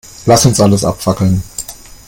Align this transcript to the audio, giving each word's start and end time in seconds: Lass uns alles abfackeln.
Lass 0.25 0.47
uns 0.47 0.59
alles 0.59 0.83
abfackeln. 0.83 1.43